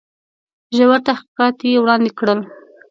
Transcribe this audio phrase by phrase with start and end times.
[0.75, 2.39] ژور تحقیقات یې وړاندي کړل.